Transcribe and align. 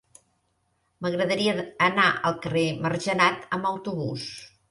M'agradaria 1.05 1.53
anar 1.89 2.07
al 2.29 2.39
carrer 2.45 2.65
de 2.69 2.81
Margenat 2.87 3.47
amb 3.59 3.71
autobús. 3.73 4.27